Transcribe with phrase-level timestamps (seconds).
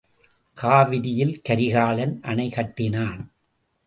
[0.57, 3.21] காவிரியில் கரிகாலன் அணை கட்டினான்!